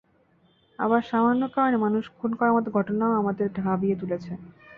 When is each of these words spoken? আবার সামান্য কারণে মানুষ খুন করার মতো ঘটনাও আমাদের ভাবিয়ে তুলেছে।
আবার 0.79 1.01
সামান্য 1.09 1.43
কারণে 1.55 1.77
মানুষ 1.77 2.03
খুন 2.17 2.31
করার 2.35 2.55
মতো 2.57 2.69
ঘটনাও 2.77 3.19
আমাদের 3.21 3.47
ভাবিয়ে 3.61 3.99
তুলেছে। 4.01 4.31